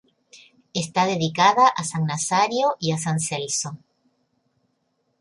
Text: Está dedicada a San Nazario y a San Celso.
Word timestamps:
Está 0.73 1.05
dedicada 1.05 1.67
a 1.67 1.83
San 1.83 2.07
Nazario 2.07 2.75
y 2.79 2.91
a 2.91 2.97
San 2.97 3.19
Celso. 3.19 3.77